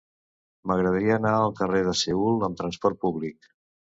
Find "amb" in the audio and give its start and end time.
2.47-2.59